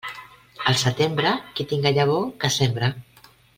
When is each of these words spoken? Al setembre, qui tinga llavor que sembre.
Al 0.71 0.77
setembre, 0.83 1.35
qui 1.59 1.67
tinga 1.73 1.93
llavor 1.99 2.25
que 2.45 2.53
sembre. 2.59 2.93